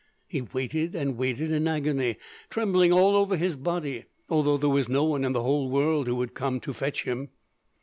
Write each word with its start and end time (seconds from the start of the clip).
He 0.27 0.41
waited 0.41 0.95
and 0.95 1.15
waited 1.15 1.51
in 1.51 1.67
agony, 1.67 2.17
trembling 2.49 2.91
all 2.91 3.15
over 3.15 3.37
his 3.37 3.55
body, 3.55 4.05
although 4.29 4.57
there 4.57 4.67
was 4.67 4.89
no 4.89 5.03
one 5.03 5.23
in 5.23 5.33
the 5.33 5.43
whole 5.43 5.69
world 5.69 6.07
who 6.07 6.15
would 6.15 6.33
come 6.33 6.59
to 6.61 6.73
fetch 6.73 7.03
him. 7.03 7.29